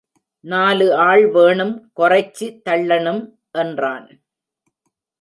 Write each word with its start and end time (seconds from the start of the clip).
நாலு 0.45 0.95
ஆள் 0.95 1.25
வேணும் 1.27 1.91
கொறைச்சி 1.99 2.47
தள்ளனும், 2.69 3.23
என்றான். 3.51 4.07